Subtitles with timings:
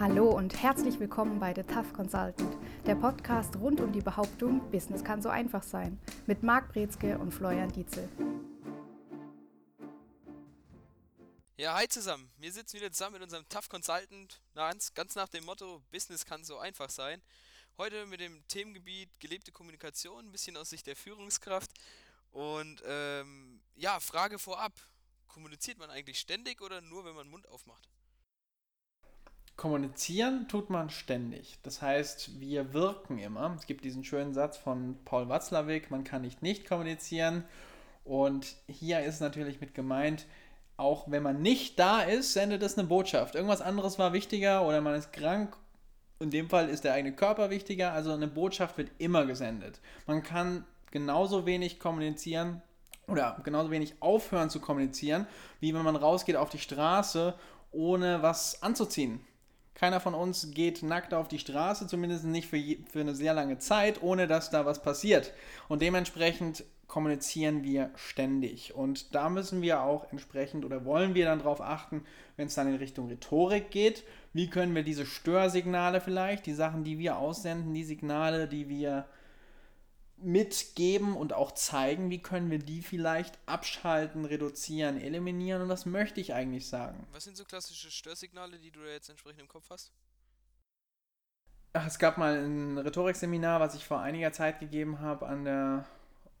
[0.00, 5.04] Hallo und herzlich willkommen bei The Tough Consultant, der Podcast rund um die Behauptung, Business
[5.04, 8.08] kann so einfach sein, mit Marc Brezke und Florian Dietzel.
[11.58, 12.30] Ja, hi zusammen.
[12.38, 16.56] Wir sitzen wieder zusammen mit unserem Tough Consultant, ganz, nach dem Motto, Business kann so
[16.56, 17.20] einfach sein.
[17.76, 21.72] Heute mit dem Themengebiet gelebte Kommunikation, ein bisschen aus Sicht der Führungskraft.
[22.30, 24.72] Und ähm, ja, Frage vorab.
[25.28, 27.86] Kommuniziert man eigentlich ständig oder nur, wenn man Mund aufmacht?
[29.60, 31.58] Kommunizieren tut man ständig.
[31.62, 33.54] Das heißt, wir wirken immer.
[33.58, 37.44] Es gibt diesen schönen Satz von Paul Watzlawick, man kann nicht nicht kommunizieren.
[38.02, 40.24] Und hier ist natürlich mit gemeint,
[40.78, 43.34] auch wenn man nicht da ist, sendet es eine Botschaft.
[43.34, 45.54] Irgendwas anderes war wichtiger oder man ist krank.
[46.20, 47.92] In dem Fall ist der eigene Körper wichtiger.
[47.92, 49.82] Also eine Botschaft wird immer gesendet.
[50.06, 52.62] Man kann genauso wenig kommunizieren
[53.08, 55.26] oder genauso wenig aufhören zu kommunizieren,
[55.60, 57.34] wie wenn man rausgeht auf die Straße,
[57.72, 59.20] ohne was anzuziehen.
[59.80, 63.32] Keiner von uns geht nackt auf die Straße, zumindest nicht für, je, für eine sehr
[63.32, 65.32] lange Zeit, ohne dass da was passiert.
[65.68, 68.74] Und dementsprechend kommunizieren wir ständig.
[68.74, 72.04] Und da müssen wir auch entsprechend oder wollen wir dann darauf achten,
[72.36, 76.84] wenn es dann in Richtung Rhetorik geht, wie können wir diese Störsignale vielleicht, die Sachen,
[76.84, 79.06] die wir aussenden, die Signale, die wir
[80.22, 86.20] mitgeben und auch zeigen, wie können wir die vielleicht abschalten, reduzieren, eliminieren und was möchte
[86.20, 87.06] ich eigentlich sagen.
[87.12, 89.92] Was sind so klassische Störsignale, die du da jetzt entsprechend im Kopf hast?
[91.72, 95.86] Ach, es gab mal ein Rhetorikseminar, was ich vor einiger Zeit gegeben habe an der,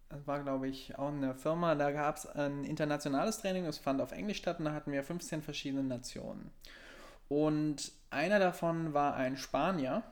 [0.08, 3.78] das war glaube ich auch in der Firma, da gab es ein internationales Training, das
[3.78, 6.50] fand auf Englisch statt und da hatten wir 15 verschiedene Nationen.
[7.28, 10.02] Und einer davon war ein Spanier,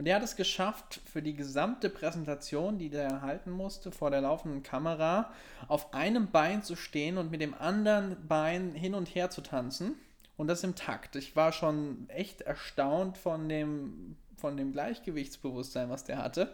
[0.00, 4.22] und der hat es geschafft, für die gesamte Präsentation, die der halten musste, vor der
[4.22, 5.30] laufenden Kamera,
[5.68, 9.96] auf einem Bein zu stehen und mit dem anderen Bein hin und her zu tanzen.
[10.38, 11.16] Und das im Takt.
[11.16, 16.50] Ich war schon echt erstaunt von dem, von dem Gleichgewichtsbewusstsein, was der hatte.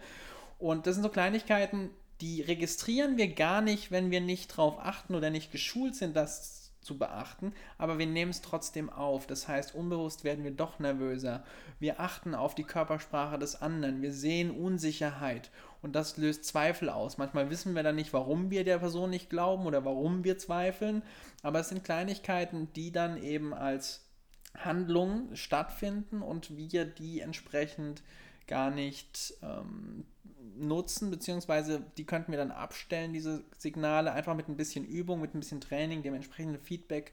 [0.58, 1.90] Und das sind so Kleinigkeiten,
[2.20, 6.65] die registrieren wir gar nicht, wenn wir nicht drauf achten oder nicht geschult sind, das
[6.86, 9.26] zu beachten, aber wir nehmen es trotzdem auf.
[9.26, 11.44] Das heißt, unbewusst werden wir doch nervöser.
[11.78, 14.00] Wir achten auf die Körpersprache des anderen.
[14.00, 15.50] Wir sehen Unsicherheit
[15.82, 17.18] und das löst Zweifel aus.
[17.18, 21.02] Manchmal wissen wir dann nicht, warum wir der Person nicht glauben oder warum wir zweifeln,
[21.42, 24.06] aber es sind Kleinigkeiten, die dann eben als
[24.56, 28.02] Handlungen stattfinden und wir die entsprechend
[28.46, 30.06] gar nicht ähm,
[30.56, 35.34] nutzen, beziehungsweise die könnten wir dann abstellen, diese Signale, einfach mit ein bisschen Übung, mit
[35.34, 37.12] ein bisschen Training, dem entsprechenden Feedback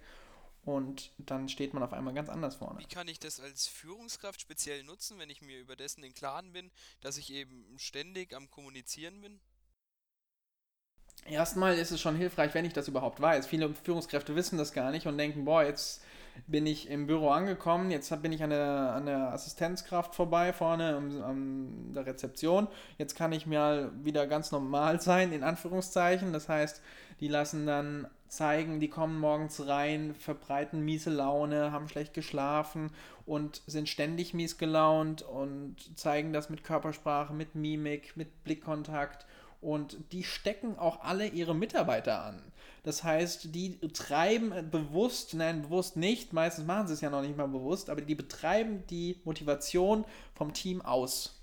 [0.65, 2.79] und dann steht man auf einmal ganz anders vorne.
[2.79, 6.53] Wie kann ich das als Führungskraft speziell nutzen, wenn ich mir über dessen im Klaren
[6.53, 6.71] bin,
[7.01, 9.39] dass ich eben ständig am Kommunizieren bin?
[11.25, 13.47] Erstmal ist es schon hilfreich, wenn ich das überhaupt weiß.
[13.47, 16.01] Viele Führungskräfte wissen das gar nicht und denken, boah, jetzt
[16.47, 20.95] bin ich im Büro angekommen, jetzt bin ich an der, an der Assistenzkraft vorbei, vorne
[20.95, 22.67] an, der Rezeption.
[22.97, 26.33] Jetzt kann ich mal wieder ganz normal sein, in Anführungszeichen.
[26.33, 26.81] Das heißt,
[27.19, 32.91] die lassen dann zeigen, die kommen morgens rein, verbreiten miese Laune, haben schlecht geschlafen
[33.25, 39.25] und sind ständig mies gelaunt und zeigen das mit Körpersprache, mit Mimik, mit Blickkontakt
[39.61, 42.41] und die stecken auch alle ihre Mitarbeiter an.
[42.83, 47.37] Das heißt, die treiben bewusst, nein, bewusst nicht, meistens machen sie es ja noch nicht
[47.37, 50.03] mal bewusst, aber die betreiben die Motivation
[50.35, 51.41] vom Team aus.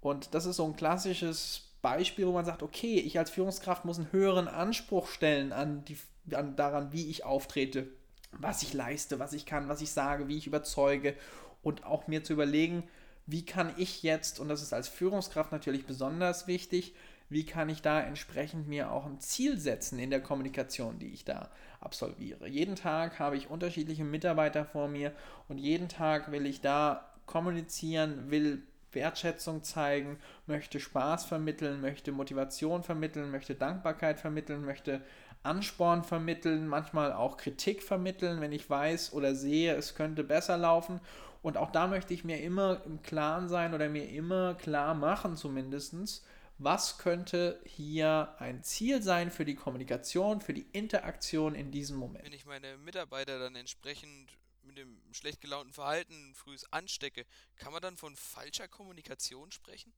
[0.00, 3.98] Und das ist so ein klassisches Beispiel, wo man sagt, okay, ich als Führungskraft muss
[3.98, 5.98] einen höheren Anspruch stellen an die,
[6.32, 7.88] an, daran, wie ich auftrete,
[8.32, 11.14] was ich leiste, was ich kann, was ich sage, wie ich überzeuge
[11.62, 12.84] und auch mir zu überlegen,
[13.26, 16.94] wie kann ich jetzt, und das ist als Führungskraft natürlich besonders wichtig,
[17.28, 21.24] wie kann ich da entsprechend mir auch ein Ziel setzen in der Kommunikation, die ich
[21.24, 21.50] da
[21.80, 22.48] absolviere.
[22.48, 25.12] Jeden Tag habe ich unterschiedliche Mitarbeiter vor mir
[25.48, 28.62] und jeden Tag will ich da kommunizieren, will
[28.92, 35.02] Wertschätzung zeigen, möchte Spaß vermitteln, möchte Motivation vermitteln, möchte Dankbarkeit vermitteln, möchte
[35.42, 41.00] Ansporn vermitteln, manchmal auch Kritik vermitteln, wenn ich weiß oder sehe, es könnte besser laufen.
[41.42, 45.36] Und auch da möchte ich mir immer im Klaren sein oder mir immer klar machen,
[45.36, 46.24] zumindestens
[46.58, 52.24] was könnte hier ein Ziel sein für die Kommunikation, für die Interaktion in diesem Moment.
[52.24, 54.30] Wenn ich meine Mitarbeiter dann entsprechend
[54.62, 57.24] mit dem schlecht gelaunten Verhalten früh anstecke,
[57.56, 59.92] kann man dann von falscher Kommunikation sprechen?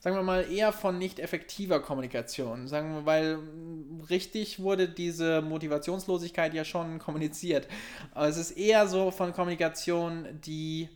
[0.00, 2.66] Sagen wir mal eher von nicht effektiver Kommunikation.
[2.66, 3.38] Sagen wir, weil
[4.08, 7.68] richtig wurde diese Motivationslosigkeit ja schon kommuniziert.
[8.12, 10.88] Aber es ist eher so von Kommunikation, die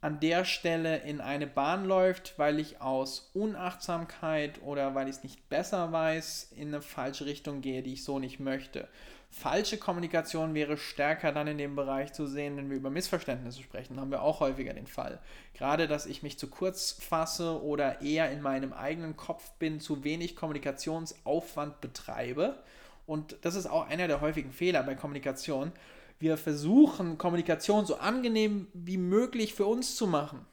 [0.00, 5.22] an der Stelle in eine Bahn läuft, weil ich aus Unachtsamkeit oder weil ich es
[5.24, 8.86] nicht besser weiß, in eine falsche Richtung gehe, die ich so nicht möchte.
[9.30, 13.96] Falsche Kommunikation wäre stärker dann in dem Bereich zu sehen, wenn wir über Missverständnisse sprechen.
[13.96, 15.18] Da haben wir auch häufiger den Fall.
[15.54, 20.02] Gerade, dass ich mich zu kurz fasse oder eher in meinem eigenen Kopf bin, zu
[20.02, 22.56] wenig Kommunikationsaufwand betreibe.
[23.06, 25.72] Und das ist auch einer der häufigen Fehler bei Kommunikation.
[26.18, 30.44] Wir versuchen, Kommunikation so angenehm wie möglich für uns zu machen.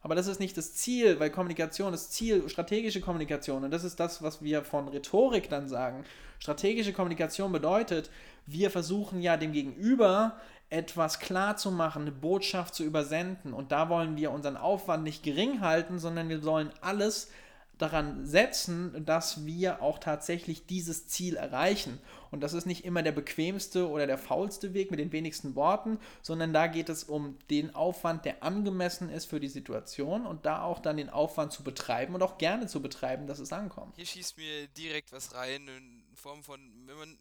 [0.00, 3.64] Aber das ist nicht das Ziel, weil Kommunikation ist Ziel, strategische Kommunikation.
[3.64, 6.04] Und das ist das, was wir von Rhetorik dann sagen.
[6.38, 8.10] Strategische Kommunikation bedeutet,
[8.46, 10.36] wir versuchen ja dem Gegenüber
[10.70, 13.52] etwas klar zu machen, eine Botschaft zu übersenden.
[13.52, 17.30] Und da wollen wir unseren Aufwand nicht gering halten, sondern wir sollen alles
[17.78, 21.98] daran setzen, dass wir auch tatsächlich dieses Ziel erreichen.
[22.30, 25.98] Und das ist nicht immer der bequemste oder der faulste Weg mit den wenigsten Worten,
[26.20, 30.62] sondern da geht es um den Aufwand, der angemessen ist für die Situation und da
[30.62, 33.94] auch dann den Aufwand zu betreiben und auch gerne zu betreiben, dass es ankommt.
[33.96, 37.18] Hier schießt mir direkt was rein in Form von, wenn man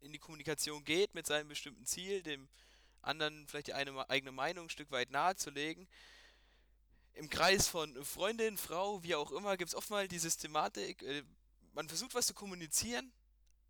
[0.00, 2.48] in die Kommunikation geht mit seinem bestimmten Ziel, dem
[3.02, 5.86] anderen vielleicht die eine eigene Meinung ein Stück weit nahezulegen,
[7.16, 11.22] im Kreis von Freundin, Frau, wie auch immer, gibt es oft mal die Systematik, äh,
[11.72, 13.10] man versucht was zu kommunizieren,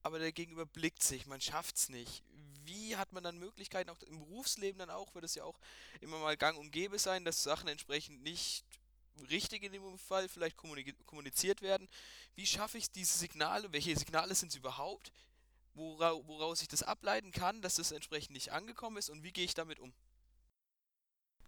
[0.02, 2.22] aber der Gegenüber blickt sich, man schafft es nicht.
[2.64, 5.58] Wie hat man dann Möglichkeiten, auch im Berufsleben dann auch, wird es ja auch
[6.00, 8.64] immer mal gang und gäbe sein, dass Sachen entsprechend nicht
[9.30, 11.88] richtig in dem Fall vielleicht kommuniziert werden.
[12.34, 13.72] Wie schaffe ich diese Signale?
[13.72, 15.12] Welche Signale sind es überhaupt?
[15.78, 19.52] woraus ich das ableiten kann, dass es entsprechend nicht angekommen ist und wie gehe ich
[19.52, 19.92] damit um?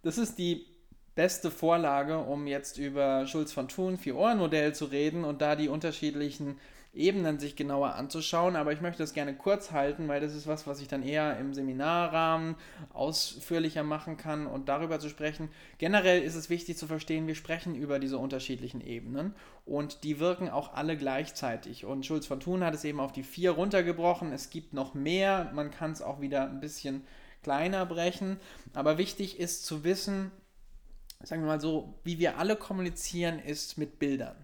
[0.03, 0.78] Das ist die
[1.19, 6.57] beste Vorlage, um jetzt über Schulz von Thun, Vier-Ohren-Modell zu reden und da die unterschiedlichen
[6.93, 8.55] Ebenen sich genauer anzuschauen.
[8.55, 11.37] Aber ich möchte das gerne kurz halten, weil das ist was, was ich dann eher
[11.37, 12.55] im Seminarrahmen
[12.93, 15.49] ausführlicher machen kann und darüber zu sprechen.
[15.77, 20.47] Generell ist es wichtig zu verstehen, wir sprechen über diese unterschiedlichen Ebenen und die wirken
[20.47, 21.83] auch alle gleichzeitig.
[21.83, 24.31] Und Schulz von Thun hat es eben auf die vier runtergebrochen.
[24.31, 27.05] Es gibt noch mehr, man kann es auch wieder ein bisschen
[27.43, 28.39] kleiner brechen.
[28.73, 30.31] Aber wichtig ist zu wissen,
[31.23, 34.37] sagen wir mal so, wie wir alle kommunizieren, ist mit Bildern.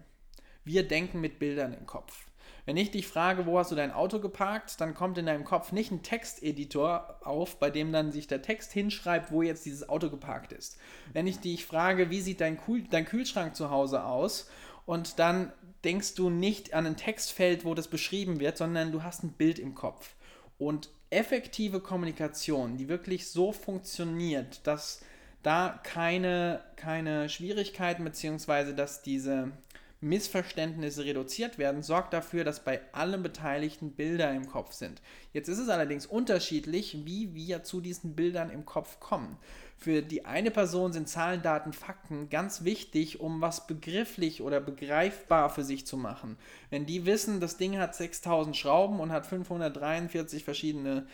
[0.64, 2.26] Wir denken mit Bildern im Kopf.
[2.66, 5.72] Wenn ich dich frage, wo hast du dein Auto geparkt, dann kommt in deinem Kopf
[5.72, 10.10] nicht ein Texteditor auf, bei dem dann sich der Text hinschreibt, wo jetzt dieses Auto
[10.10, 10.76] geparkt ist.
[11.12, 14.50] Wenn ich dich frage, wie sieht dein, Kühl dein Kühlschrank zu Hause aus,
[14.84, 15.52] und dann
[15.84, 19.58] denkst du nicht an ein Textfeld, wo das beschrieben wird, sondern du hast ein Bild
[19.58, 20.14] im Kopf.
[20.58, 25.00] Und effektive Kommunikation, die wirklich so funktioniert, dass
[25.42, 29.52] da keine, keine Schwierigkeiten, beziehungsweise dass diese
[30.00, 35.00] Missverständnisse reduziert werden, sorgt dafür, dass bei allen Beteiligten Bilder im Kopf sind.
[35.32, 39.38] Jetzt ist es allerdings unterschiedlich, wie wir zu diesen Bildern im Kopf kommen.
[39.78, 45.50] Für die eine Person sind Zahlen, Daten, Fakten ganz wichtig, um was begrifflich oder begreifbar
[45.50, 46.36] für sich zu machen.
[46.70, 51.06] Wenn die wissen, das Ding hat 6000 Schrauben und hat 543 verschiedene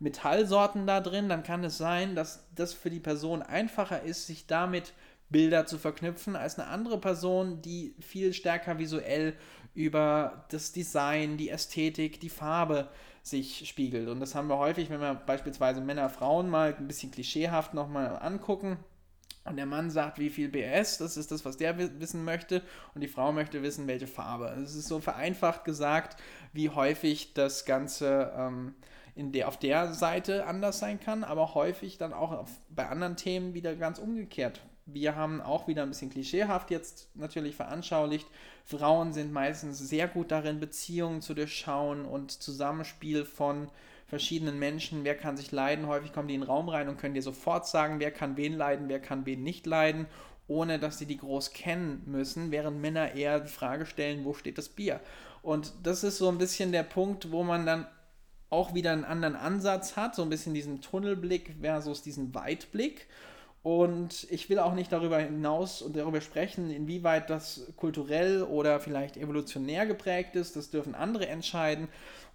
[0.00, 4.46] Metallsorten da drin, dann kann es sein, dass das für die Person einfacher ist, sich
[4.46, 4.94] damit
[5.28, 9.34] Bilder zu verknüpfen, als eine andere Person, die viel stärker visuell
[9.74, 12.88] über das Design, die Ästhetik, die Farbe
[13.22, 14.08] sich spiegelt.
[14.08, 18.18] Und das haben wir häufig, wenn wir beispielsweise Männer, Frauen mal ein bisschen klischeehaft nochmal
[18.20, 18.78] angucken.
[19.44, 22.62] Und der Mann sagt, wie viel BS, das ist das, was der wissen möchte.
[22.94, 24.48] Und die Frau möchte wissen, welche Farbe.
[24.62, 26.20] Es ist so vereinfacht gesagt,
[26.52, 28.74] wie häufig das Ganze ähm,
[29.14, 33.16] in der, auf der Seite anders sein kann, aber häufig dann auch auf, bei anderen
[33.16, 34.60] Themen wieder ganz umgekehrt.
[34.86, 38.26] Wir haben auch wieder ein bisschen klischeehaft jetzt natürlich veranschaulicht.
[38.64, 43.68] Frauen sind meistens sehr gut darin, Beziehungen zu durchschauen und Zusammenspiel von
[44.06, 45.04] verschiedenen Menschen.
[45.04, 45.86] Wer kann sich leiden?
[45.86, 48.54] Häufig kommen die in den Raum rein und können dir sofort sagen, wer kann wen
[48.54, 50.06] leiden, wer kann wen nicht leiden,
[50.48, 54.58] ohne dass sie die groß kennen müssen, während Männer eher die Frage stellen, wo steht
[54.58, 55.00] das Bier?
[55.42, 57.86] Und das ist so ein bisschen der Punkt, wo man dann
[58.50, 63.06] auch wieder einen anderen Ansatz hat, so ein bisschen diesen Tunnelblick versus diesen Weitblick.
[63.62, 69.16] Und ich will auch nicht darüber hinaus und darüber sprechen, inwieweit das kulturell oder vielleicht
[69.16, 70.56] evolutionär geprägt ist.
[70.56, 71.88] Das dürfen andere entscheiden.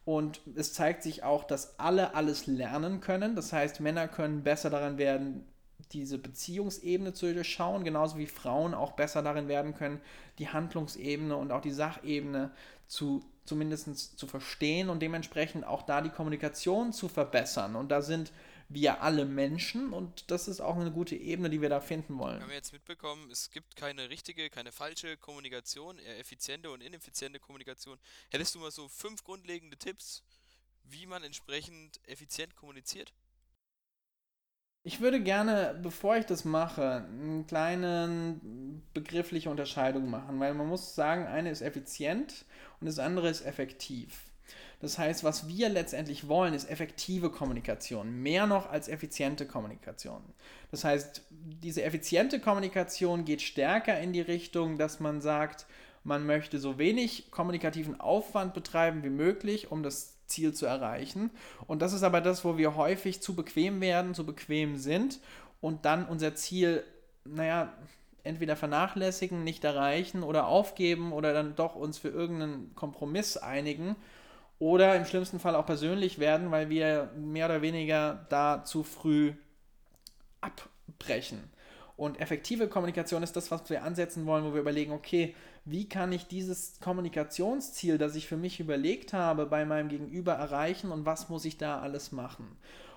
[0.06, 3.36] Und es zeigt sich auch, dass alle alles lernen können.
[3.36, 5.46] Das heißt, Männer können besser daran werden,
[5.92, 10.02] diese Beziehungsebene zu durchschauen, genauso wie Frauen auch besser darin werden können,
[10.38, 12.52] die Handlungsebene und auch die Sachebene
[12.88, 17.76] zu zumindest zu verstehen und dementsprechend auch da die Kommunikation zu verbessern.
[17.76, 18.32] Und da sind
[18.68, 22.38] wir alle Menschen und das ist auch eine gute Ebene, die wir da finden wollen.
[22.38, 27.40] Wir haben jetzt mitbekommen, es gibt keine richtige, keine falsche Kommunikation, eher effiziente und ineffiziente
[27.40, 28.00] Kommunikation.
[28.32, 30.24] Hättest du mal so fünf grundlegende Tipps,
[30.84, 33.14] wie man entsprechend effizient kommuniziert?
[34.88, 38.40] Ich würde gerne, bevor ich das mache, eine kleine
[38.94, 42.46] begriffliche Unterscheidung machen, weil man muss sagen, eine ist effizient
[42.80, 44.30] und das andere ist effektiv.
[44.82, 50.22] Das heißt, was wir letztendlich wollen, ist effektive Kommunikation, mehr noch als effiziente Kommunikation.
[50.70, 55.66] Das heißt, diese effiziente Kommunikation geht stärker in die Richtung, dass man sagt,
[56.06, 61.32] man möchte so wenig kommunikativen Aufwand betreiben wie möglich, um das Ziel zu erreichen.
[61.68, 65.20] Und das ist aber das, wo wir häufig zu bequem werden, zu bequem sind
[65.62, 66.84] und dann unser Ziel,
[67.26, 67.74] naja,
[68.24, 73.96] entweder vernachlässigen, nicht erreichen oder aufgeben oder dann doch uns für irgendeinen Kompromiss einigen
[74.60, 79.34] oder im schlimmsten Fall auch persönlich werden, weil wir mehr oder weniger da zu früh
[80.42, 81.44] abbrechen.
[81.98, 85.34] Und effektive Kommunikation ist das, was wir ansetzen wollen, wo wir überlegen, okay,
[85.66, 90.92] wie kann ich dieses Kommunikationsziel, das ich für mich überlegt habe, bei meinem Gegenüber erreichen
[90.92, 92.56] und was muss ich da alles machen?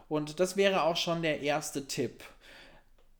[0.09, 2.23] Und das wäre auch schon der erste Tipp.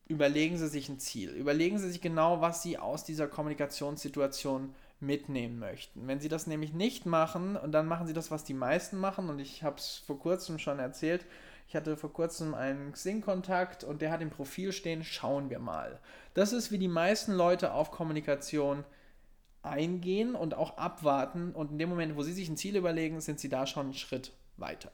[0.07, 1.31] Überlegen Sie sich ein Ziel.
[1.31, 6.07] Überlegen Sie sich genau, was Sie aus dieser Kommunikationssituation mitnehmen möchten.
[6.07, 9.29] Wenn Sie das nämlich nicht machen, und dann machen Sie das, was die meisten machen,
[9.29, 11.25] und ich habe es vor kurzem schon erzählt,
[11.69, 16.01] ich hatte vor kurzem einen Xing-Kontakt und der hat im Profil stehen, schauen wir mal.
[16.33, 18.85] Das ist, wie die meisten Leute auf Kommunikation
[19.63, 21.53] eingehen und auch abwarten.
[21.53, 23.95] Und in dem Moment, wo Sie sich ein Ziel überlegen, sind Sie da schon einen
[23.95, 24.93] Schritt weiter.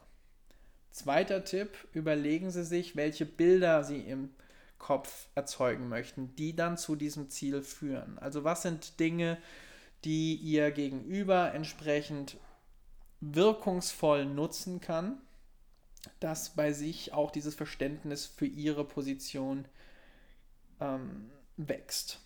[0.90, 4.30] Zweiter Tipp, überlegen Sie sich, welche Bilder Sie im
[4.78, 8.18] Kopf erzeugen möchten, die dann zu diesem Ziel führen.
[8.18, 9.38] Also was sind Dinge,
[10.04, 12.36] die Ihr Gegenüber entsprechend
[13.20, 15.18] wirkungsvoll nutzen kann,
[16.20, 19.66] dass bei sich auch dieses Verständnis für Ihre Position
[20.80, 22.20] ähm, wächst.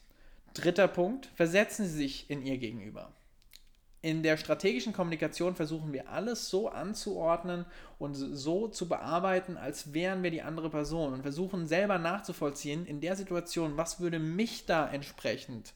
[0.55, 3.13] Dritter Punkt, versetzen Sie sich in Ihr Gegenüber.
[4.01, 7.65] In der strategischen Kommunikation versuchen wir alles so anzuordnen
[7.99, 13.01] und so zu bearbeiten, als wären wir die andere Person und versuchen selber nachzuvollziehen, in
[13.01, 15.75] der Situation, was würde mich da entsprechend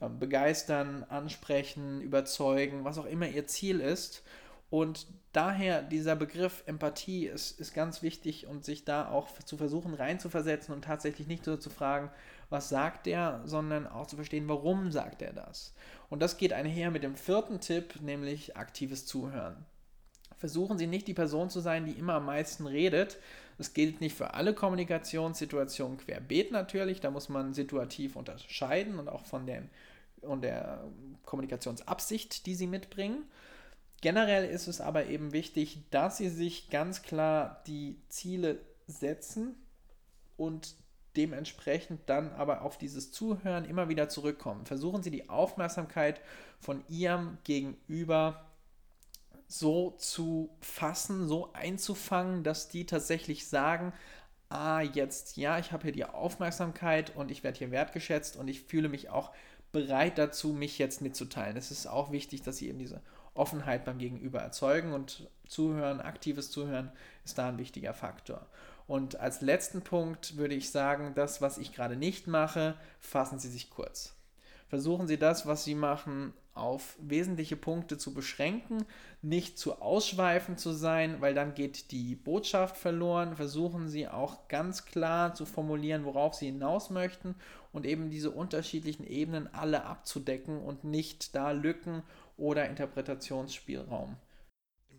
[0.00, 4.22] ähm, begeistern, ansprechen, überzeugen, was auch immer Ihr Ziel ist.
[4.70, 9.94] Und daher dieser Begriff Empathie ist, ist ganz wichtig und sich da auch zu versuchen
[9.94, 12.10] reinzuversetzen und tatsächlich nicht so zu fragen,
[12.50, 15.72] was sagt er, sondern auch zu verstehen, warum sagt er das.
[16.08, 19.64] Und das geht einher mit dem vierten Tipp, nämlich aktives Zuhören.
[20.36, 23.18] Versuchen Sie nicht die Person zu sein, die immer am meisten redet.
[23.58, 27.00] Das gilt nicht für alle Kommunikationssituationen querbeet natürlich.
[27.00, 29.62] Da muss man situativ unterscheiden und auch von der,
[30.22, 30.82] und der
[31.24, 33.24] Kommunikationsabsicht, die Sie mitbringen.
[34.00, 39.54] Generell ist es aber eben wichtig, dass Sie sich ganz klar die Ziele setzen
[40.38, 40.74] und
[41.16, 44.66] dementsprechend dann aber auf dieses Zuhören immer wieder zurückkommen.
[44.66, 46.20] Versuchen Sie die Aufmerksamkeit
[46.58, 48.44] von Ihrem Gegenüber
[49.48, 53.92] so zu fassen, so einzufangen, dass die tatsächlich sagen,
[54.48, 58.62] ah, jetzt ja, ich habe hier die Aufmerksamkeit und ich werde hier wertgeschätzt und ich
[58.62, 59.32] fühle mich auch
[59.72, 61.56] bereit dazu, mich jetzt mitzuteilen.
[61.56, 63.00] Es ist auch wichtig, dass Sie eben diese
[63.34, 66.92] Offenheit beim Gegenüber erzeugen und Zuhören, aktives Zuhören
[67.24, 68.46] ist da ein wichtiger Faktor.
[68.90, 73.46] Und als letzten Punkt würde ich sagen, das, was ich gerade nicht mache, fassen Sie
[73.48, 74.16] sich kurz.
[74.66, 78.84] Versuchen Sie das, was Sie machen, auf wesentliche Punkte zu beschränken,
[79.22, 83.36] nicht zu ausschweifend zu sein, weil dann geht die Botschaft verloren.
[83.36, 87.36] Versuchen Sie auch ganz klar zu formulieren, worauf Sie hinaus möchten
[87.70, 92.02] und eben diese unterschiedlichen Ebenen alle abzudecken und nicht da Lücken
[92.36, 94.16] oder Interpretationsspielraum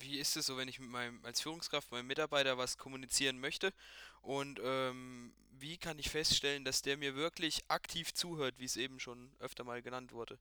[0.01, 3.73] wie ist es so, wenn ich mit meinem, als Führungskraft meinem Mitarbeiter was kommunizieren möchte
[4.21, 8.99] und ähm, wie kann ich feststellen, dass der mir wirklich aktiv zuhört, wie es eben
[8.99, 10.39] schon öfter mal genannt wurde?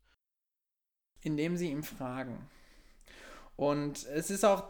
[1.22, 2.48] Indem Sie ihm fragen.
[3.56, 4.64] Und es ist auch,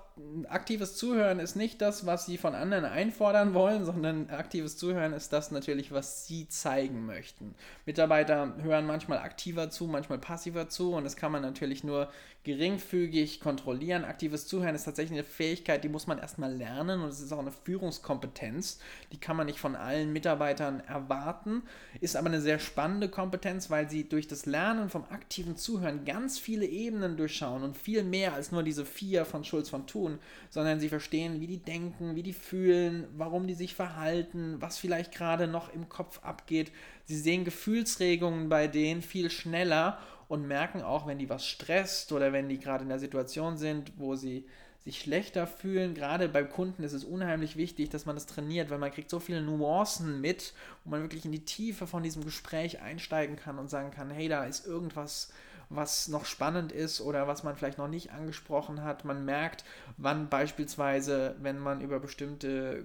[0.49, 5.33] aktives Zuhören ist nicht das, was Sie von anderen einfordern wollen, sondern aktives Zuhören ist
[5.33, 7.55] das natürlich, was Sie zeigen möchten.
[7.87, 12.11] Mitarbeiter hören manchmal aktiver zu, manchmal passiver zu und das kann man natürlich nur
[12.43, 14.05] geringfügig kontrollieren.
[14.05, 17.39] Aktives Zuhören ist tatsächlich eine Fähigkeit, die muss man erstmal lernen und es ist auch
[17.39, 18.79] eine Führungskompetenz.
[19.13, 21.63] Die kann man nicht von allen Mitarbeitern erwarten,
[22.01, 26.39] ist aber eine sehr spannende Kompetenz, weil sie durch das Lernen vom aktiven Zuhören ganz
[26.39, 30.79] viele Ebenen durchschauen und viel mehr als nur diese vier von Schulz von Thun, sondern
[30.79, 35.49] sie verstehen, wie die denken, wie die fühlen, warum die sich verhalten, was vielleicht gerade
[35.49, 36.71] noch im Kopf abgeht.
[37.05, 39.99] Sie sehen Gefühlsregungen bei denen viel schneller
[40.29, 43.93] und merken auch, wenn die was stresst oder wenn die gerade in der Situation sind,
[43.97, 44.47] wo sie
[44.85, 45.95] sich schlechter fühlen.
[45.95, 49.19] Gerade beim Kunden ist es unheimlich wichtig, dass man das trainiert, weil man kriegt so
[49.19, 53.69] viele Nuancen mit, wo man wirklich in die Tiefe von diesem Gespräch einsteigen kann und
[53.69, 55.33] sagen kann, hey, da ist irgendwas,
[55.71, 59.05] was noch spannend ist oder was man vielleicht noch nicht angesprochen hat.
[59.05, 59.65] Man merkt,
[59.97, 62.85] wann beispielsweise, wenn man über bestimmte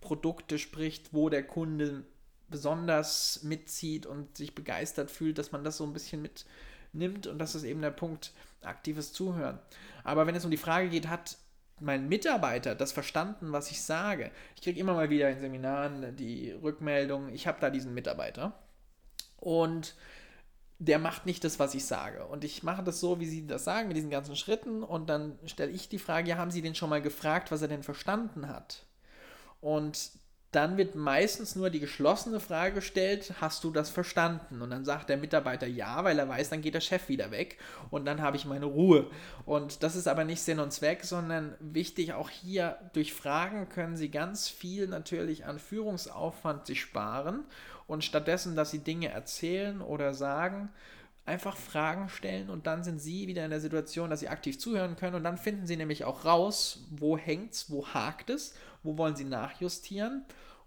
[0.00, 2.04] Produkte spricht, wo der Kunde
[2.48, 7.54] besonders mitzieht und sich begeistert fühlt, dass man das so ein bisschen mitnimmt und das
[7.54, 9.60] ist eben der Punkt aktives Zuhören.
[10.02, 11.38] Aber wenn es um die Frage geht, hat
[11.80, 14.30] mein Mitarbeiter das verstanden, was ich sage?
[14.56, 18.58] Ich kriege immer mal wieder in Seminaren die Rückmeldung, ich habe da diesen Mitarbeiter
[19.38, 19.94] und
[20.84, 22.26] der macht nicht das, was ich sage.
[22.26, 24.82] Und ich mache das so, wie Sie das sagen, mit diesen ganzen Schritten.
[24.82, 27.68] Und dann stelle ich die Frage, ja, haben Sie den schon mal gefragt, was er
[27.68, 28.84] denn verstanden hat?
[29.60, 30.10] Und
[30.54, 34.62] dann wird meistens nur die geschlossene Frage gestellt, hast du das verstanden?
[34.62, 37.58] Und dann sagt der Mitarbeiter ja, weil er weiß, dann geht der Chef wieder weg
[37.90, 39.10] und dann habe ich meine Ruhe.
[39.44, 43.96] Und das ist aber nicht Sinn und Zweck, sondern wichtig auch hier, durch Fragen können
[43.96, 47.44] Sie ganz viel natürlich an Führungsaufwand sich sparen
[47.86, 50.70] und stattdessen, dass Sie Dinge erzählen oder sagen,
[51.26, 54.96] einfach Fragen stellen und dann sind Sie wieder in der Situation, dass Sie aktiv zuhören
[54.96, 58.98] können und dann finden Sie nämlich auch raus, wo hängt es, wo hakt es, wo
[58.98, 60.24] wollen Sie nachjustieren.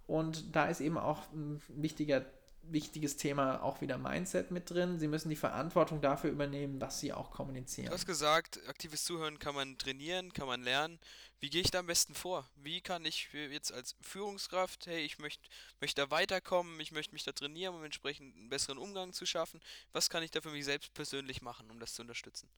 [0.08, 2.26] Und da ist eben auch ein wichtiger,
[2.72, 5.00] wichtiges Thema auch wieder Mindset mit drin.
[5.00, 7.88] Sie müssen die Verantwortung dafür übernehmen, was Sie auch kommunizieren.
[7.88, 11.00] Du hast gesagt, aktives Zuhören kann man trainieren, kann man lernen.
[11.40, 12.48] Wie gehe ich da am besten vor?
[12.56, 15.48] Wie kann ich jetzt als Führungskraft, hey, ich möchte
[15.80, 19.62] möcht da weiterkommen, ich möchte mich da trainieren, um entsprechend einen besseren Umgang zu schaffen.
[19.94, 22.50] Was kann ich da für mich selbst persönlich machen, um das zu unterstützen?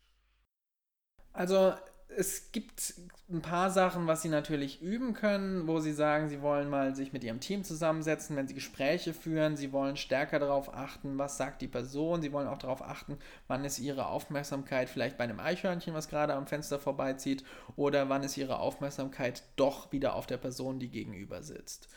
[1.33, 1.75] Also
[2.15, 2.95] es gibt
[3.29, 7.13] ein paar Sachen, was sie natürlich üben können, wo sie sagen, sie wollen mal sich
[7.13, 11.61] mit ihrem Team zusammensetzen, wenn sie Gespräche führen, sie wollen stärker darauf achten, was sagt
[11.61, 15.93] die Person, sie wollen auch darauf achten, wann ist ihre Aufmerksamkeit vielleicht bei einem Eichhörnchen,
[15.93, 17.43] was gerade am Fenster vorbeizieht,
[17.75, 21.89] oder wann ist ihre Aufmerksamkeit doch wieder auf der Person, die gegenüber sitzt.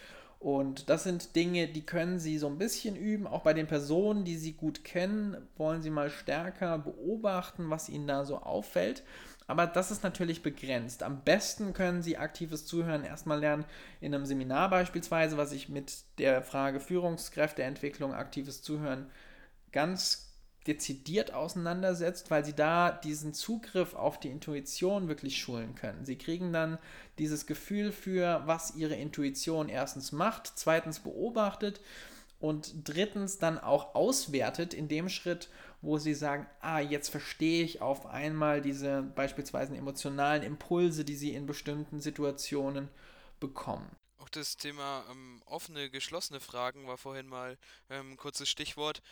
[0.42, 3.28] Und das sind Dinge, die können Sie so ein bisschen üben.
[3.28, 8.08] Auch bei den Personen, die Sie gut kennen, wollen Sie mal stärker beobachten, was Ihnen
[8.08, 9.04] da so auffällt.
[9.46, 11.02] Aber das ist natürlich begrenzt.
[11.02, 13.64] Am besten können Sie aktives Zuhören erstmal lernen
[14.00, 19.10] in einem Seminar beispielsweise, was sich mit der Frage Führungskräfteentwicklung, aktives Zuhören
[19.72, 20.32] ganz
[20.66, 26.04] dezidiert auseinandersetzt, weil Sie da diesen Zugriff auf die Intuition wirklich schulen können.
[26.04, 26.78] Sie kriegen dann
[27.18, 31.80] dieses Gefühl für, was Ihre Intuition erstens macht, zweitens beobachtet
[32.38, 35.48] und drittens dann auch auswertet in dem Schritt,
[35.82, 41.34] wo sie sagen, ah, jetzt verstehe ich auf einmal diese beispielsweise emotionalen Impulse, die sie
[41.34, 42.88] in bestimmten Situationen
[43.40, 43.90] bekommen.
[44.18, 47.58] Auch das Thema ähm, offene, geschlossene Fragen war vorhin mal
[47.90, 49.02] ähm, ein kurzes Stichwort.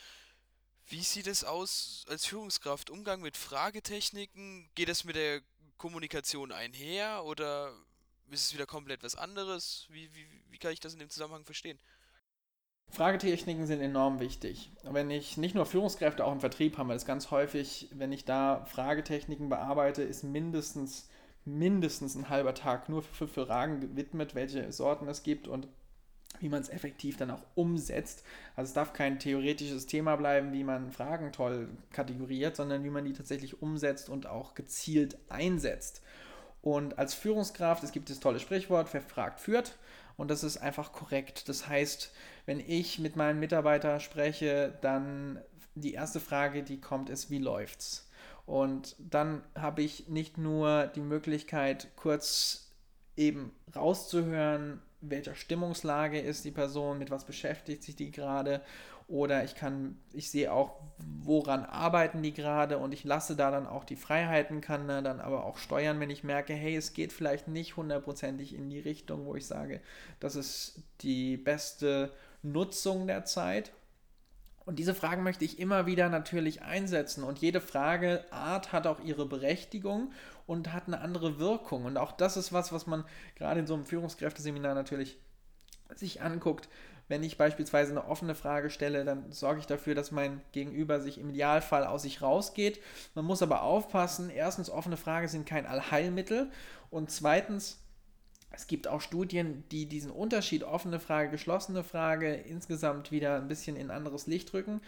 [0.86, 2.88] Wie sieht es aus als Führungskraft?
[2.88, 4.70] Umgang mit Fragetechniken?
[4.76, 5.42] Geht es mit der
[5.76, 7.74] Kommunikation einher oder
[8.30, 9.86] ist es wieder komplett was anderes?
[9.88, 11.80] Wie, wie, wie kann ich das in dem Zusammenhang verstehen?
[12.90, 14.70] Fragetechniken sind enorm wichtig.
[14.82, 18.24] Wenn ich nicht nur Führungskräfte, auch im Vertrieb haben wir das ganz häufig, wenn ich
[18.24, 21.08] da Fragetechniken bearbeite, ist mindestens,
[21.44, 25.68] mindestens ein halber Tag nur für, für Fragen gewidmet, welche Sorten es gibt und
[26.40, 28.24] wie man es effektiv dann auch umsetzt.
[28.56, 33.04] Also es darf kein theoretisches Thema bleiben, wie man Fragen toll kategoriert, sondern wie man
[33.04, 36.02] die tatsächlich umsetzt und auch gezielt einsetzt.
[36.62, 39.78] Und als Führungskraft, es gibt das tolle Sprichwort, wer fragt, führt.
[40.16, 41.48] Und das ist einfach korrekt.
[41.48, 42.12] Das heißt,
[42.50, 45.38] wenn ich mit meinen Mitarbeitern spreche, dann
[45.76, 48.10] die erste Frage, die kommt, ist, wie läuft's?
[48.44, 52.72] Und dann habe ich nicht nur die Möglichkeit, kurz
[53.16, 58.62] eben rauszuhören, welcher Stimmungslage ist die Person, mit was beschäftigt sich die gerade
[59.06, 63.66] oder ich kann, ich sehe auch, woran arbeiten die gerade und ich lasse da dann
[63.66, 67.48] auch die Freiheiten, kann dann aber auch steuern, wenn ich merke, hey, es geht vielleicht
[67.48, 69.80] nicht hundertprozentig in die Richtung, wo ich sage,
[70.20, 73.72] das ist die beste Nutzung der Zeit.
[74.64, 77.24] Und diese Fragen möchte ich immer wieder natürlich einsetzen.
[77.24, 80.12] Und jede Frageart hat auch ihre Berechtigung
[80.46, 81.86] und hat eine andere Wirkung.
[81.86, 83.04] Und auch das ist was, was man
[83.36, 85.18] gerade in so einem Führungskräfteseminar natürlich
[85.94, 86.68] sich anguckt.
[87.08, 91.18] Wenn ich beispielsweise eine offene Frage stelle, dann sorge ich dafür, dass mein Gegenüber sich
[91.18, 92.80] im Idealfall aus sich rausgeht.
[93.16, 96.52] Man muss aber aufpassen, erstens, offene Fragen sind kein Allheilmittel
[96.90, 97.79] und zweitens,
[98.52, 103.76] es gibt auch Studien, die diesen Unterschied offene Frage, geschlossene Frage insgesamt wieder ein bisschen
[103.76, 104.80] in anderes Licht rücken.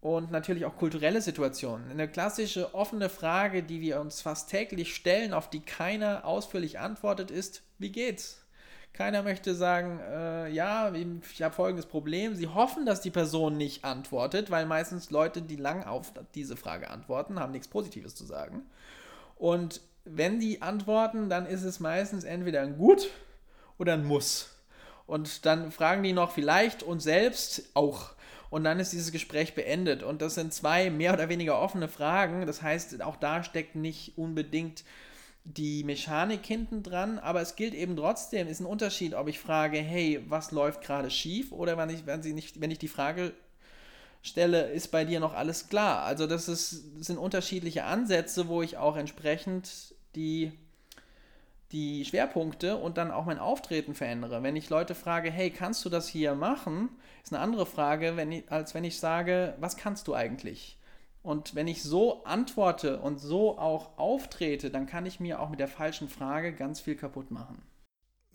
[0.00, 1.90] Und natürlich auch kulturelle Situationen.
[1.90, 7.30] Eine klassische offene Frage, die wir uns fast täglich stellen, auf die keiner ausführlich antwortet,
[7.30, 8.40] ist, wie geht's?
[8.94, 12.34] Keiner möchte sagen, äh, ja, ich habe folgendes Problem.
[12.34, 16.90] Sie hoffen, dass die Person nicht antwortet, weil meistens Leute, die lang auf diese Frage
[16.90, 18.62] antworten, haben nichts Positives zu sagen.
[19.36, 23.10] Und wenn die antworten, dann ist es meistens entweder ein Gut
[23.78, 24.56] oder ein Muss.
[25.06, 28.12] Und dann fragen die noch vielleicht und selbst auch.
[28.48, 30.02] Und dann ist dieses Gespräch beendet.
[30.02, 32.46] Und das sind zwei mehr oder weniger offene Fragen.
[32.46, 34.84] Das heißt, auch da steckt nicht unbedingt
[35.44, 39.78] die Mechanik hinten dran, aber es gilt eben trotzdem, ist ein Unterschied, ob ich frage,
[39.78, 43.32] hey, was läuft gerade schief oder wenn ich, wenn, sie nicht, wenn ich die Frage
[44.22, 46.02] stelle, ist bei dir noch alles klar?
[46.02, 50.52] Also das, ist, das sind unterschiedliche Ansätze, wo ich auch entsprechend die,
[51.72, 54.42] die Schwerpunkte und dann auch mein Auftreten verändere.
[54.42, 56.90] Wenn ich Leute frage, hey, kannst du das hier machen,
[57.22, 60.76] ist eine andere Frage, wenn ich, als wenn ich sage, was kannst du eigentlich?
[61.22, 65.60] Und wenn ich so antworte und so auch auftrete, dann kann ich mir auch mit
[65.60, 67.62] der falschen Frage ganz viel kaputt machen.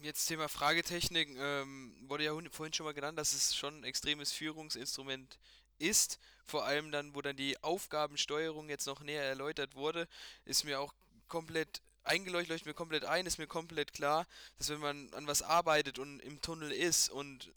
[0.01, 4.31] Jetzt Thema Fragetechnik, ähm, wurde ja vorhin schon mal genannt, dass es schon ein extremes
[4.31, 5.39] Führungsinstrument
[5.79, 6.19] ist.
[6.45, 10.07] Vor allem dann, wo dann die Aufgabensteuerung jetzt noch näher erläutert wurde,
[10.45, 10.93] ist mir auch
[11.27, 15.41] komplett eingeleuchtet, leuchtet mir komplett ein, ist mir komplett klar, dass wenn man an was
[15.41, 17.51] arbeitet und im Tunnel ist und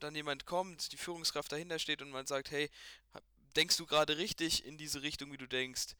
[0.00, 2.70] dann jemand kommt, die Führungskraft dahinter steht und man sagt, hey,
[3.56, 5.94] denkst du gerade richtig in diese Richtung, wie du denkst.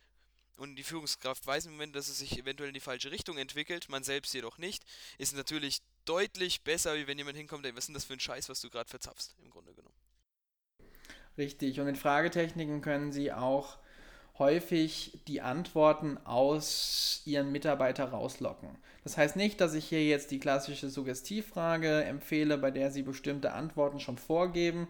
[0.56, 3.88] Und die Führungskraft weiß im Moment, dass es sich eventuell in die falsche Richtung entwickelt,
[3.88, 4.84] man selbst jedoch nicht,
[5.18, 8.20] ist natürlich deutlich besser, wie wenn jemand hinkommt, ey, was ist denn das für ein
[8.20, 9.73] Scheiß, was du gerade verzapfst, im Grunde.
[11.37, 13.79] Richtig, und in Fragetechniken können Sie auch
[14.38, 18.68] häufig die Antworten aus Ihren Mitarbeiter rauslocken.
[19.05, 23.53] Das heißt nicht, dass ich hier jetzt die klassische Suggestivfrage empfehle, bei der Sie bestimmte
[23.53, 24.88] Antworten schon vorgeben,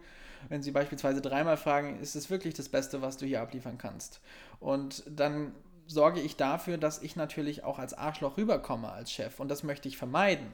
[0.48, 4.20] wenn Sie beispielsweise dreimal fragen, ist es wirklich das Beste, was du hier abliefern kannst?
[4.60, 5.52] Und dann
[5.86, 9.88] sorge ich dafür, dass ich natürlich auch als Arschloch rüberkomme als Chef und das möchte
[9.88, 10.46] ich vermeiden.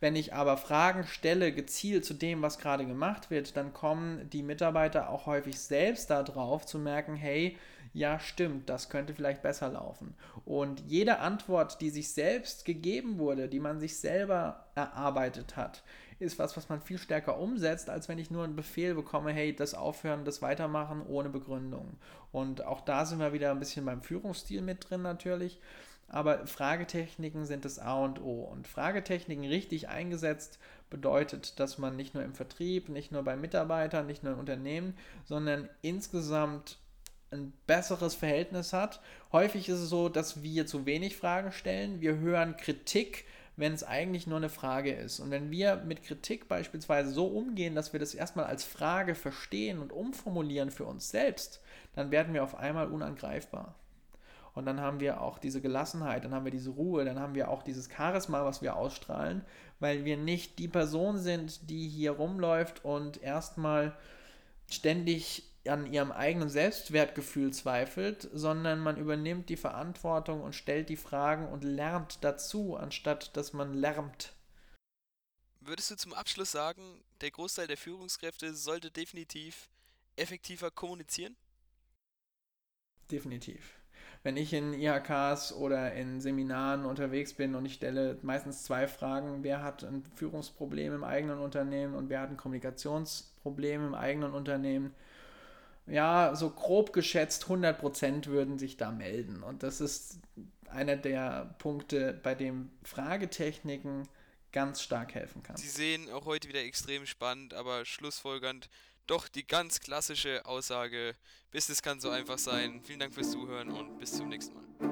[0.00, 4.42] Wenn ich aber Fragen stelle, gezielt zu dem, was gerade gemacht wird, dann kommen die
[4.42, 7.56] Mitarbeiter auch häufig selbst darauf zu merken, hey,
[7.94, 10.14] ja stimmt, das könnte vielleicht besser laufen.
[10.44, 15.82] Und jede Antwort, die sich selbst gegeben wurde, die man sich selber erarbeitet hat,
[16.22, 19.54] ist was, was man viel stärker umsetzt, als wenn ich nur einen Befehl bekomme, hey,
[19.54, 21.98] das aufhören, das weitermachen ohne Begründung.
[22.30, 25.60] Und auch da sind wir wieder ein bisschen beim Führungsstil mit drin natürlich.
[26.08, 28.44] Aber Fragetechniken sind das A und O.
[28.44, 30.58] Und Fragetechniken richtig eingesetzt
[30.90, 34.94] bedeutet, dass man nicht nur im Vertrieb, nicht nur bei Mitarbeitern, nicht nur im Unternehmen,
[35.24, 36.78] sondern insgesamt
[37.30, 39.00] ein besseres Verhältnis hat.
[39.32, 42.02] Häufig ist es so, dass wir zu wenig Fragen stellen.
[42.02, 43.24] Wir hören Kritik
[43.56, 45.20] wenn es eigentlich nur eine Frage ist.
[45.20, 49.78] Und wenn wir mit Kritik beispielsweise so umgehen, dass wir das erstmal als Frage verstehen
[49.78, 51.60] und umformulieren für uns selbst,
[51.94, 53.74] dann werden wir auf einmal unangreifbar.
[54.54, 57.48] Und dann haben wir auch diese Gelassenheit, dann haben wir diese Ruhe, dann haben wir
[57.48, 59.42] auch dieses Charisma, was wir ausstrahlen,
[59.80, 63.96] weil wir nicht die Person sind, die hier rumläuft und erstmal
[64.70, 71.48] ständig an ihrem eigenen Selbstwertgefühl zweifelt, sondern man übernimmt die Verantwortung und stellt die Fragen
[71.48, 74.32] und lernt dazu, anstatt dass man lärmt.
[75.60, 79.70] Würdest du zum Abschluss sagen, der Großteil der Führungskräfte sollte definitiv
[80.16, 81.36] effektiver kommunizieren?
[83.10, 83.78] Definitiv.
[84.24, 89.42] Wenn ich in IHKs oder in Seminaren unterwegs bin und ich stelle meistens zwei Fragen,
[89.42, 94.94] wer hat ein Führungsproblem im eigenen Unternehmen und wer hat ein Kommunikationsproblem im eigenen Unternehmen,
[95.86, 99.42] ja, so grob geschätzt 100% würden sich da melden.
[99.42, 100.18] Und das ist
[100.70, 104.08] einer der Punkte, bei dem Fragetechniken
[104.52, 105.56] ganz stark helfen kann.
[105.56, 108.68] Sie sehen auch heute wieder extrem spannend, aber schlussfolgernd
[109.06, 111.16] doch die ganz klassische Aussage,
[111.50, 112.80] Business kann so einfach sein.
[112.84, 114.91] Vielen Dank fürs Zuhören und bis zum nächsten Mal.